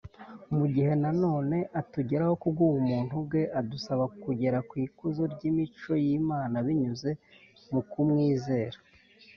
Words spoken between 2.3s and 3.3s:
kubw’ubumuntu